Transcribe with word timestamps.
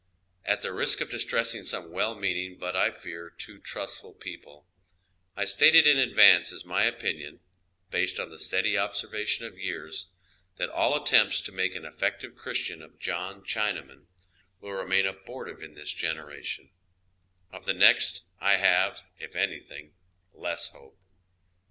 At 0.45 0.61
the 0.63 0.73
risk 0.73 0.99
of 0.99 1.11
distressing 1.11 1.63
some 1.63 1.91
well 1.91 2.15
meaning, 2.15 2.57
but, 2.57 2.75
I 2.75 2.89
fear, 2.89 3.29
too 3.29 3.59
trustful 3.59 4.15
people, 4.15 4.65
I 5.37 5.45
state 5.45 5.75
it 5.75 5.85
in 5.85 5.99
advance 5.99 6.51
as 6.51 6.65
my 6.65 6.85
opinion, 6.85 7.39
based 7.91 8.19
on 8.19 8.31
the 8.31 8.39
steady 8.39 8.75
observation 8.75 9.45
of 9.45 9.59
years, 9.59 10.07
that 10.55 10.71
all 10.71 10.99
attempts 10.99 11.39
to 11.41 11.51
make 11.51 11.75
an 11.75 11.85
effective 11.85 12.35
Christian 12.35 12.81
of 12.81 12.97
John 12.97 13.43
Chinaman 13.43 14.07
will 14.59 14.71
re 14.71 14.87
main 14.87 15.05
abortive 15.05 15.61
in 15.61 15.75
this 15.75 15.93
generation; 15.93 16.71
of 17.51 17.67
tlie 17.67 17.77
next 17.77 18.23
I 18.39 18.55
have, 18.55 19.01
if 19.19 19.35
anything, 19.35 19.93
less 20.33 20.69
hope. 20.69 20.97